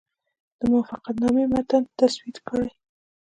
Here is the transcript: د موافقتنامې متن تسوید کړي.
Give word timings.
د 0.59 0.61
موافقتنامې 0.71 1.45
متن 1.53 1.83
تسوید 1.97 2.37
کړي. 2.47 2.71